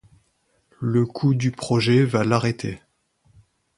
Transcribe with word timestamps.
Le 0.79 1.05
coût 1.05 1.35
du 1.35 1.51
projet 1.51 2.05
va 2.05 2.23
l'arrêter. 2.23 2.81